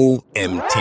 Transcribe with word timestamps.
OMT. 0.00 0.78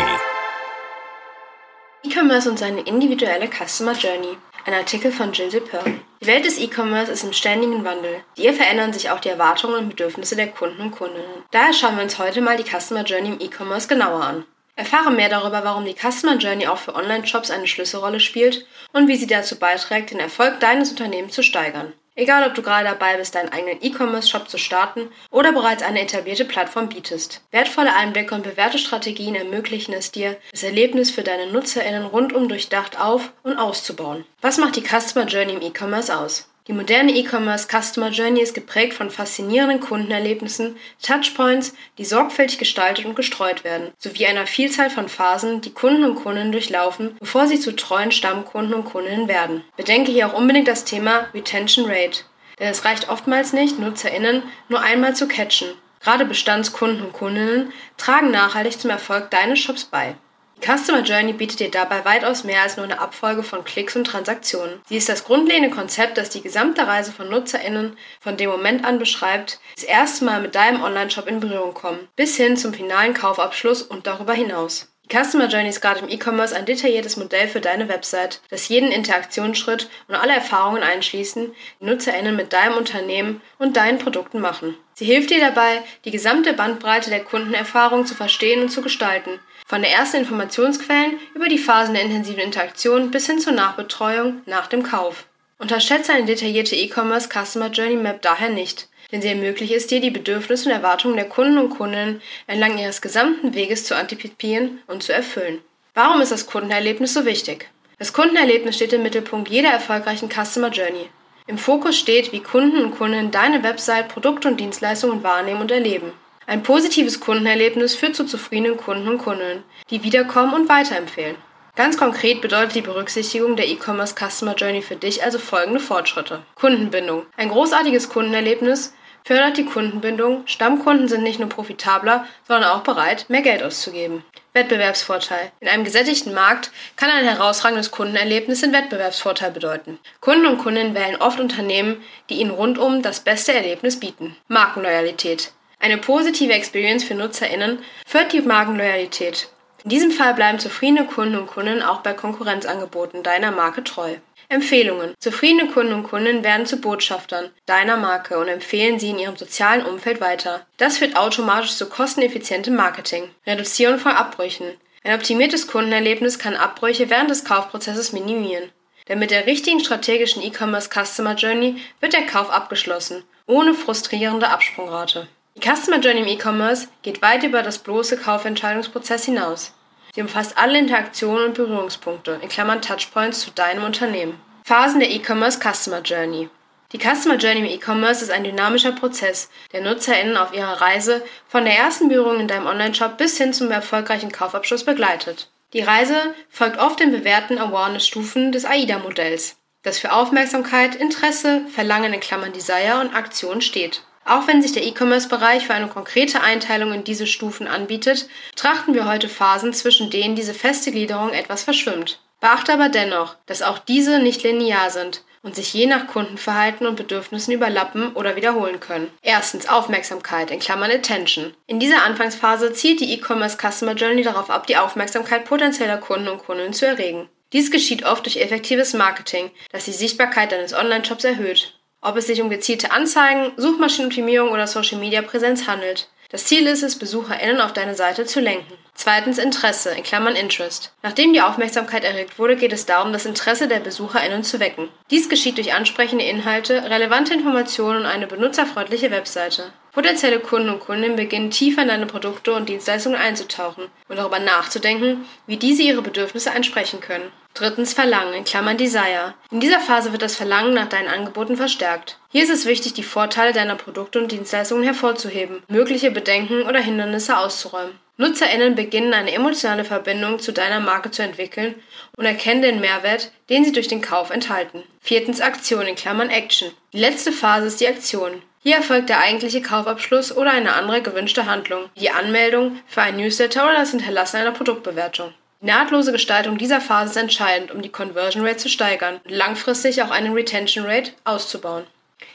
E-Commerce 2.05 2.49
und 2.49 2.57
seine 2.57 2.79
individuelle 2.79 3.49
Customer 3.49 3.91
Journey. 3.91 4.37
Ein 4.65 4.73
Artikel 4.75 5.11
von 5.11 5.33
Jill 5.33 5.49
DePearl. 5.49 5.99
Die 6.21 6.25
Welt 6.25 6.45
des 6.45 6.57
E-Commerce 6.57 7.11
ist 7.11 7.25
im 7.25 7.33
ständigen 7.33 7.83
Wandel. 7.83 8.23
Hier 8.37 8.53
verändern 8.53 8.93
sich 8.93 9.09
auch 9.09 9.19
die 9.19 9.27
Erwartungen 9.27 9.75
und 9.75 9.89
Bedürfnisse 9.89 10.37
der 10.37 10.47
Kunden 10.47 10.79
und 10.79 10.91
Kundinnen. 10.91 11.43
Daher 11.51 11.73
schauen 11.73 11.97
wir 11.97 12.03
uns 12.03 12.17
heute 12.17 12.39
mal 12.39 12.55
die 12.55 12.63
Customer 12.63 13.03
Journey 13.03 13.33
im 13.33 13.41
E-Commerce 13.41 13.89
genauer 13.89 14.23
an. 14.23 14.45
Erfahre 14.77 15.11
mehr 15.11 15.27
darüber, 15.27 15.65
warum 15.65 15.83
die 15.83 15.97
Customer 15.97 16.37
Journey 16.37 16.67
auch 16.67 16.77
für 16.77 16.95
Online-Shops 16.95 17.51
eine 17.51 17.67
Schlüsselrolle 17.67 18.21
spielt 18.21 18.65
und 18.93 19.09
wie 19.09 19.17
sie 19.17 19.27
dazu 19.27 19.59
beiträgt, 19.59 20.11
den 20.11 20.21
Erfolg 20.21 20.61
deines 20.61 20.91
Unternehmens 20.91 21.33
zu 21.33 21.43
steigern. 21.43 21.91
Egal, 22.19 22.45
ob 22.45 22.53
du 22.53 22.61
gerade 22.61 22.83
dabei 22.83 23.15
bist, 23.15 23.33
deinen 23.33 23.53
eigenen 23.53 23.81
E-Commerce-Shop 23.81 24.49
zu 24.49 24.57
starten 24.57 25.09
oder 25.31 25.53
bereits 25.53 25.81
eine 25.81 26.01
etablierte 26.01 26.43
Plattform 26.43 26.89
bietest. 26.89 27.39
Wertvolle 27.51 27.95
Einblicke 27.95 28.35
und 28.35 28.43
bewährte 28.43 28.77
Strategien 28.77 29.35
ermöglichen 29.35 29.93
es 29.93 30.11
dir, 30.11 30.35
das 30.51 30.63
Erlebnis 30.63 31.11
für 31.11 31.23
deine 31.23 31.49
NutzerInnen 31.49 32.05
rundum 32.05 32.49
durchdacht 32.49 32.99
auf- 32.99 33.31
und 33.43 33.57
auszubauen. 33.57 34.25
Was 34.41 34.57
macht 34.57 34.75
die 34.75 34.83
Customer 34.83 35.27
Journey 35.27 35.53
im 35.53 35.61
E-Commerce 35.61 36.13
aus? 36.13 36.48
Die 36.69 36.75
moderne 36.75 37.11
E-Commerce 37.15 37.67
Customer 37.67 38.11
Journey 38.11 38.43
ist 38.43 38.53
geprägt 38.53 38.93
von 38.93 39.09
faszinierenden 39.09 39.79
Kundenerlebnissen, 39.79 40.77
Touchpoints, 41.01 41.73
die 41.97 42.05
sorgfältig 42.05 42.59
gestaltet 42.59 43.05
und 43.05 43.15
gestreut 43.15 43.63
werden, 43.63 43.89
sowie 43.97 44.27
einer 44.27 44.45
Vielzahl 44.45 44.91
von 44.91 45.09
Phasen, 45.09 45.61
die 45.61 45.73
Kunden 45.73 46.03
und 46.03 46.13
Kundinnen 46.13 46.51
durchlaufen, 46.51 47.17
bevor 47.19 47.47
sie 47.47 47.59
zu 47.59 47.75
treuen 47.75 48.11
Stammkunden 48.11 48.75
und 48.75 48.85
Kundinnen 48.85 49.27
werden. 49.27 49.63
Bedenke 49.77 50.11
hier 50.11 50.27
auch 50.27 50.37
unbedingt 50.37 50.67
das 50.67 50.85
Thema 50.85 51.25
Retention 51.33 51.89
Rate, 51.89 52.21
denn 52.59 52.67
es 52.67 52.85
reicht 52.85 53.09
oftmals 53.09 53.51
nicht, 53.51 53.79
NutzerInnen 53.79 54.43
nur 54.67 54.81
einmal 54.81 55.15
zu 55.15 55.27
catchen. 55.27 55.69
Gerade 56.01 56.25
Bestandskunden 56.25 57.03
und 57.03 57.13
Kundinnen 57.13 57.73
tragen 57.97 58.29
nachhaltig 58.29 58.79
zum 58.79 58.91
Erfolg 58.91 59.31
deines 59.31 59.57
Shops 59.57 59.85
bei. 59.85 60.13
Customer 60.61 61.01
Journey 61.01 61.33
bietet 61.33 61.59
dir 61.59 61.71
dabei 61.71 62.03
weitaus 62.05 62.43
mehr 62.43 62.61
als 62.61 62.75
nur 62.75 62.85
eine 62.85 62.99
Abfolge 62.99 63.43
von 63.43 63.63
Klicks 63.63 63.95
und 63.95 64.05
Transaktionen. 64.05 64.81
Sie 64.87 64.97
ist 64.97 65.09
das 65.09 65.23
grundlegende 65.23 65.69
Konzept, 65.69 66.17
das 66.17 66.29
die 66.29 66.41
gesamte 66.41 66.85
Reise 66.85 67.11
von 67.11 67.29
NutzerInnen 67.29 67.97
von 68.19 68.37
dem 68.37 68.49
Moment 68.49 68.83
an 68.85 68.99
beschreibt, 68.99 69.59
das 69.75 69.85
erste 69.85 70.25
Mal 70.25 70.41
mit 70.41 70.55
deinem 70.55 70.83
Online-Shop 70.83 71.27
in 71.27 71.39
Berührung 71.39 71.73
kommen, 71.73 72.07
bis 72.15 72.35
hin 72.35 72.57
zum 72.57 72.73
finalen 72.73 73.13
Kaufabschluss 73.13 73.81
und 73.81 74.05
darüber 74.05 74.33
hinaus. 74.33 74.89
Die 75.05 75.17
Customer 75.17 75.47
Journey 75.47 75.69
ist 75.69 75.81
gerade 75.81 76.01
im 76.01 76.09
E-Commerce 76.09 76.55
ein 76.55 76.65
detailliertes 76.65 77.17
Modell 77.17 77.47
für 77.47 77.61
deine 77.61 77.89
Website, 77.89 78.41
das 78.49 78.67
jeden 78.67 78.91
Interaktionsschritt 78.91 79.89
und 80.07 80.15
alle 80.15 80.33
Erfahrungen 80.33 80.83
einschließen, 80.83 81.51
die 81.81 81.85
NutzerInnen 81.85 82.35
mit 82.35 82.53
deinem 82.53 82.77
Unternehmen 82.77 83.41
und 83.57 83.75
deinen 83.75 83.97
Produkten 83.97 84.39
machen. 84.39 84.77
Sie 84.99 85.05
hilft 85.05 85.29
dir 85.29 85.39
dabei, 85.39 85.81
die 86.03 86.11
gesamte 86.11 86.51
Bandbreite 86.51 87.09
der 87.09 87.23
Kundenerfahrung 87.23 88.05
zu 88.05 88.15
verstehen 88.15 88.61
und 88.61 88.67
zu 88.67 88.81
gestalten, 88.81 89.39
von 89.65 89.81
der 89.81 89.93
ersten 89.93 90.17
Informationsquellen 90.17 91.17
über 91.35 91.47
die 91.47 91.57
Phasen 91.57 91.93
der 91.93 92.03
intensiven 92.03 92.41
Interaktion 92.41 93.09
bis 93.09 93.25
hin 93.25 93.39
zur 93.39 93.53
Nachbetreuung 93.53 94.41
nach 94.45 94.67
dem 94.67 94.83
Kauf. 94.83 95.23
Unterschätze 95.57 96.11
eine 96.11 96.25
detaillierte 96.25 96.75
E-Commerce 96.75 97.29
Customer 97.29 97.69
Journey 97.69 97.95
Map 97.95 98.21
daher 98.23 98.49
nicht, 98.49 98.89
denn 99.13 99.21
sie 99.21 99.29
ermöglicht 99.29 99.71
es 99.71 99.87
dir, 99.87 100.01
die 100.01 100.09
Bedürfnisse 100.09 100.67
und 100.67 100.75
Erwartungen 100.75 101.15
der 101.15 101.29
Kunden 101.29 101.59
und 101.59 101.69
Kundinnen 101.69 102.21
entlang 102.47 102.77
ihres 102.77 103.01
gesamten 103.01 103.53
Weges 103.53 103.85
zu 103.85 103.95
antizipieren 103.95 104.81
und 104.85 105.01
zu 105.01 105.13
erfüllen. 105.13 105.61
Warum 105.93 106.19
ist 106.19 106.33
das 106.33 106.45
Kundenerlebnis 106.45 107.13
so 107.13 107.23
wichtig? 107.23 107.69
Das 107.99 108.11
Kundenerlebnis 108.11 108.75
steht 108.75 108.91
im 108.91 109.03
Mittelpunkt 109.03 109.47
jeder 109.47 109.69
erfolgreichen 109.69 110.29
Customer 110.29 110.71
Journey. 110.71 111.07
Im 111.49 111.57
Fokus 111.57 111.97
steht, 111.97 112.31
wie 112.31 112.41
Kunden 112.41 112.77
und 112.77 112.91
Kundinnen 112.91 113.31
deine 113.31 113.63
Website, 113.63 114.07
Produkte 114.07 114.49
und 114.49 114.59
Dienstleistungen 114.59 115.23
wahrnehmen 115.23 115.61
und 115.61 115.71
erleben. 115.71 116.11
Ein 116.45 116.61
positives 116.61 117.19
Kundenerlebnis 117.19 117.95
führt 117.95 118.15
zu 118.15 118.23
zufriedenen 118.23 118.77
Kunden 118.77 119.07
und 119.07 119.17
Kundinnen, 119.17 119.63
die 119.89 120.03
wiederkommen 120.03 120.53
und 120.53 120.69
weiterempfehlen. 120.69 121.37
Ganz 121.75 121.97
konkret 121.97 122.41
bedeutet 122.41 122.75
die 122.75 122.81
Berücksichtigung 122.81 123.55
der 123.55 123.67
E-Commerce 123.67 124.13
Customer 124.13 124.53
Journey 124.53 124.83
für 124.83 124.95
dich 124.95 125.23
also 125.23 125.39
folgende 125.39 125.79
Fortschritte. 125.79 126.43
Kundenbindung. 126.53 127.25
Ein 127.35 127.49
großartiges 127.49 128.09
Kundenerlebnis 128.09 128.93
fördert 129.23 129.57
die 129.57 129.65
Kundenbindung. 129.65 130.43
Stammkunden 130.45 131.07
sind 131.07 131.23
nicht 131.23 131.39
nur 131.39 131.49
profitabler, 131.49 132.27
sondern 132.47 132.69
auch 132.69 132.81
bereit, 132.81 133.25
mehr 133.27 133.41
Geld 133.41 133.63
auszugeben. 133.63 134.23
Wettbewerbsvorteil. 134.53 135.51
In 135.59 135.67
einem 135.67 135.83
gesättigten 135.83 136.33
Markt 136.33 136.71
kann 136.95 137.09
ein 137.09 137.25
herausragendes 137.25 137.91
Kundenerlebnis 137.91 138.61
den 138.61 138.73
Wettbewerbsvorteil 138.73 139.51
bedeuten. 139.51 139.99
Kunden 140.21 140.47
und 140.47 140.57
Kundinnen 140.57 140.95
wählen 140.95 141.21
oft 141.21 141.39
Unternehmen, 141.39 142.03
die 142.29 142.35
ihnen 142.35 142.51
rundum 142.51 143.01
das 143.01 143.19
beste 143.19 143.53
Erlebnis 143.53 143.99
bieten. 143.99 144.35
Markenloyalität. 144.47 145.51
Eine 145.79 145.97
positive 145.97 146.53
Experience 146.53 147.03
für 147.03 147.15
NutzerInnen 147.15 147.79
fördert 148.05 148.33
die 148.33 148.41
Markenloyalität. 148.41 149.49
In 149.83 149.89
diesem 149.89 150.11
Fall 150.11 150.33
bleiben 150.33 150.59
zufriedene 150.59 151.05
Kunden 151.05 151.37
und 151.37 151.47
Kunden 151.47 151.81
auch 151.81 152.01
bei 152.01 152.13
Konkurrenzangeboten 152.13 153.23
deiner 153.23 153.51
Marke 153.51 153.83
treu. 153.83 154.15
Empfehlungen. 154.51 155.13
Zufriedene 155.19 155.71
Kunden 155.71 155.93
und 155.93 156.03
Kunden 156.03 156.43
werden 156.43 156.65
zu 156.65 156.77
Botschaftern 156.77 157.51
deiner 157.67 157.97
Marke 157.97 158.39
und 158.39 158.47
empfehlen 158.47 158.99
sie 158.99 159.11
in 159.11 159.19
ihrem 159.19 159.37
sozialen 159.37 159.85
Umfeld 159.85 160.21
weiter. 160.21 160.65
Das 160.77 160.97
führt 160.97 161.15
automatisch 161.15 161.75
zu 161.75 161.87
kosteneffizientem 161.87 162.75
Marketing. 162.75 163.29
Reduzierung 163.45 163.99
von 163.99 164.11
Abbrüchen. 164.11 164.75
Ein 165.03 165.15
optimiertes 165.15 165.67
Kundenerlebnis 165.67 166.39
kann 166.39 166.55
Abbrüche 166.55 167.09
während 167.09 167.29
des 167.29 167.45
Kaufprozesses 167.45 168.11
minimieren. 168.11 168.71
Denn 169.07 169.19
mit 169.19 169.31
der 169.31 169.45
richtigen 169.45 169.79
strategischen 169.79 170.41
E-Commerce 170.41 170.89
Customer 170.89 171.35
Journey 171.35 171.81
wird 171.99 172.13
der 172.13 172.25
Kauf 172.25 172.49
abgeschlossen, 172.49 173.23
ohne 173.45 173.73
frustrierende 173.73 174.49
Absprungrate. 174.49 175.27
Die 175.59 175.69
Customer 175.69 175.99
Journey 175.99 176.21
im 176.21 176.27
E-Commerce 176.27 176.87
geht 177.01 177.21
weit 177.21 177.43
über 177.43 177.61
das 177.61 177.79
bloße 177.79 178.15
Kaufentscheidungsprozess 178.15 179.25
hinaus. 179.25 179.73
Sie 180.15 180.21
umfasst 180.21 180.57
alle 180.57 180.79
Interaktionen 180.79 181.47
und 181.47 181.55
Berührungspunkte, 181.55 182.39
in 182.41 182.47
Klammern 182.47 182.81
Touchpoints 182.81 183.41
zu 183.41 183.51
deinem 183.51 183.83
Unternehmen. 183.83 184.39
Phasen 184.63 185.01
der 185.01 185.11
E-Commerce 185.11 185.59
Customer 185.59 185.99
Journey. 185.99 186.47
Die 186.93 186.97
Customer 186.97 187.35
Journey 187.35 187.59
im 187.59 187.65
E-Commerce 187.65 188.23
ist 188.23 188.31
ein 188.31 188.45
dynamischer 188.45 188.93
Prozess, 188.93 189.49
der 189.73 189.81
NutzerInnen 189.81 190.37
auf 190.37 190.53
ihrer 190.53 190.79
Reise 190.79 191.25
von 191.49 191.65
der 191.65 191.77
ersten 191.77 192.07
Berührung 192.07 192.39
in 192.39 192.47
deinem 192.47 192.67
Online-Shop 192.67 193.17
bis 193.17 193.37
hin 193.37 193.51
zum 193.51 193.69
erfolgreichen 193.69 194.31
Kaufabschluss 194.31 194.85
begleitet. 194.85 195.49
Die 195.73 195.81
Reise 195.81 196.33
folgt 196.49 196.79
oft 196.79 197.01
den 197.01 197.11
bewährten 197.11 197.57
Awareness-Stufen 197.57 198.53
des 198.53 198.63
AIDA-Modells, 198.63 199.57
das 199.83 199.99
für 199.99 200.13
Aufmerksamkeit, 200.13 200.95
Interesse, 200.95 201.63
Verlangen 201.67 202.13
in 202.13 202.21
Klammern 202.21 202.53
Desire 202.53 203.01
und 203.01 203.13
Aktion 203.13 203.59
steht. 203.59 204.03
Auch 204.29 204.45
wenn 204.45 204.61
sich 204.61 204.73
der 204.73 204.85
E-Commerce-Bereich 204.85 205.65
für 205.65 205.73
eine 205.73 205.87
konkrete 205.87 206.41
Einteilung 206.41 206.93
in 206.93 207.03
diese 207.03 207.25
Stufen 207.25 207.67
anbietet, 207.67 208.29
betrachten 208.51 208.93
wir 208.93 209.07
heute 209.07 209.27
Phasen, 209.27 209.73
zwischen 209.73 210.11
denen 210.11 210.35
diese 210.35 210.53
feste 210.53 210.91
Gliederung 210.91 211.31
etwas 211.31 211.63
verschwimmt. 211.63 212.19
Beachte 212.39 212.71
aber 212.73 212.89
dennoch, 212.89 213.37
dass 213.47 213.63
auch 213.63 213.79
diese 213.79 214.19
nicht 214.19 214.43
linear 214.43 214.91
sind 214.91 215.23
und 215.41 215.55
sich 215.55 215.73
je 215.73 215.87
nach 215.87 216.05
Kundenverhalten 216.05 216.85
und 216.85 216.95
Bedürfnissen 216.95 217.55
überlappen 217.55 218.13
oder 218.13 218.35
wiederholen 218.35 218.79
können. 218.79 219.09
Erstens 219.23 219.67
Aufmerksamkeit 219.67 220.51
in 220.51 220.59
Klammern 220.59 220.91
Attention. 220.91 221.55
In 221.65 221.79
dieser 221.79 222.03
Anfangsphase 222.03 222.71
zielt 222.73 222.99
die 222.99 223.11
E-Commerce 223.11 223.57
Customer 223.57 223.93
Journey 223.93 224.21
darauf 224.21 224.51
ab, 224.51 224.67
die 224.67 224.77
Aufmerksamkeit 224.77 225.45
potenzieller 225.45 225.97
Kunden 225.97 226.27
und 226.27 226.45
Kundinnen 226.45 226.73
zu 226.73 226.85
erregen. 226.85 227.29
Dies 227.51 227.71
geschieht 227.71 228.05
oft 228.05 228.25
durch 228.25 228.37
effektives 228.37 228.93
Marketing, 228.93 229.49
das 229.71 229.85
die 229.85 229.91
Sichtbarkeit 229.91 230.51
deines 230.51 230.75
Online-Shops 230.75 231.23
erhöht 231.23 231.78
ob 232.01 232.17
es 232.17 232.27
sich 232.27 232.41
um 232.41 232.49
gezielte 232.49 232.91
Anzeigen, 232.91 233.51
Suchmaschinenoptimierung 233.57 234.51
oder 234.51 234.67
Social-Media-Präsenz 234.67 235.67
handelt. 235.67 236.07
Das 236.31 236.45
Ziel 236.45 236.67
ist 236.67 236.83
es, 236.83 236.99
BesucherInnen 236.99 237.59
auf 237.59 237.73
deine 237.73 237.95
Seite 237.95 238.25
zu 238.25 238.39
lenken. 238.39 238.73
Zweitens 238.93 239.39
Interesse, 239.39 239.91
in 239.91 240.03
Klammern 240.03 240.35
Interest. 240.35 240.91
Nachdem 241.01 241.33
die 241.33 241.41
Aufmerksamkeit 241.41 242.03
erregt 242.03 242.37
wurde, 242.37 242.55
geht 242.55 242.73
es 242.73 242.85
darum, 242.85 243.13
das 243.13 243.25
Interesse 243.25 243.67
der 243.67 243.79
BesucherInnen 243.79 244.43
zu 244.43 244.59
wecken. 244.59 244.89
Dies 245.09 245.29
geschieht 245.29 245.57
durch 245.57 245.73
ansprechende 245.73 246.25
Inhalte, 246.25 246.83
relevante 246.83 247.33
Informationen 247.33 248.01
und 248.01 248.05
eine 248.05 248.27
benutzerfreundliche 248.27 249.09
Webseite. 249.09 249.71
Potenzielle 249.91 250.39
Kunden 250.39 250.69
und 250.69 250.81
Kundinnen 250.81 251.15
beginnen 251.15 251.49
tiefer 251.49 251.81
in 251.81 251.87
deine 251.87 252.05
Produkte 252.05 252.53
und 252.53 252.69
Dienstleistungen 252.69 253.19
einzutauchen 253.19 253.85
und 254.07 254.17
darüber 254.17 254.39
nachzudenken, 254.39 255.25
wie 255.47 255.57
diese 255.57 255.81
ihre 255.81 256.03
Bedürfnisse 256.03 256.51
ansprechen 256.51 256.99
können. 256.99 257.31
Drittens 257.59 257.91
Verlangen 257.91 258.33
in 258.35 258.45
Klammern 258.45 258.77
Desire. 258.77 259.33
In 259.51 259.59
dieser 259.59 259.81
Phase 259.81 260.13
wird 260.13 260.21
das 260.21 260.37
Verlangen 260.37 260.73
nach 260.73 260.87
deinen 260.87 261.09
Angeboten 261.09 261.57
verstärkt. 261.57 262.17
Hier 262.31 262.43
ist 262.43 262.49
es 262.49 262.65
wichtig, 262.65 262.93
die 262.93 263.03
Vorteile 263.03 263.51
deiner 263.51 263.75
Produkte 263.75 264.17
und 264.17 264.31
Dienstleistungen 264.31 264.85
hervorzuheben, 264.85 265.61
mögliche 265.67 266.09
Bedenken 266.09 266.61
oder 266.61 266.79
Hindernisse 266.79 267.37
auszuräumen. 267.37 267.99
NutzerInnen 268.15 268.75
beginnen 268.75 269.13
eine 269.13 269.33
emotionale 269.33 269.83
Verbindung 269.83 270.39
zu 270.39 270.53
deiner 270.53 270.79
Marke 270.79 271.11
zu 271.11 271.21
entwickeln 271.21 271.75
und 272.15 272.23
erkennen 272.23 272.61
den 272.61 272.79
Mehrwert, 272.79 273.33
den 273.49 273.65
sie 273.65 273.73
durch 273.73 273.89
den 273.89 273.99
Kauf 273.99 274.29
enthalten. 274.29 274.83
Viertens 275.01 275.41
Aktion 275.41 275.85
in 275.85 275.95
Klammern 275.95 276.29
Action. 276.29 276.71
Die 276.93 276.99
letzte 276.99 277.33
Phase 277.33 277.67
ist 277.67 277.81
die 277.81 277.89
Aktion. 277.89 278.41
Hier 278.63 278.77
erfolgt 278.77 279.09
der 279.09 279.19
eigentliche 279.19 279.61
Kaufabschluss 279.61 280.33
oder 280.35 280.51
eine 280.51 280.75
andere 280.75 281.01
gewünschte 281.01 281.45
Handlung, 281.45 281.89
wie 281.95 281.99
die 281.99 282.11
Anmeldung 282.11 282.79
für 282.87 283.01
ein 283.01 283.17
Newsletter 283.17 283.65
oder 283.65 283.79
das 283.79 283.91
Hinterlassen 283.91 284.37
einer 284.37 284.53
Produktbewertung. 284.53 285.33
Nahtlose 285.61 286.13
Gestaltung 286.13 286.57
dieser 286.57 286.79
Phase 286.79 287.11
ist 287.11 287.17
entscheidend, 287.17 287.71
um 287.71 287.81
die 287.81 287.89
Conversion 287.89 288.45
Rate 288.45 288.57
zu 288.57 288.69
steigern 288.69 289.19
und 289.25 289.31
langfristig 289.31 290.01
auch 290.01 290.09
eine 290.09 290.33
Retention 290.33 290.85
Rate 290.85 291.11
auszubauen. 291.25 291.85